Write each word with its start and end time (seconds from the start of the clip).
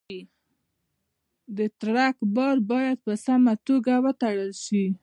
د 1.57 1.59
ټرک 1.79 2.15
بار 2.35 2.57
باید 2.71 2.97
په 3.05 3.13
سمه 3.25 3.53
توګه 3.67 3.91
تړل 4.21 4.51
شي. 4.65 4.85